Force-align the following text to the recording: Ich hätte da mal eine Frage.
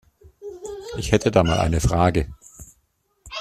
Ich 0.97 1.11
hätte 1.11 1.29
da 1.29 1.43
mal 1.43 1.59
eine 1.59 1.79
Frage. 1.79 2.25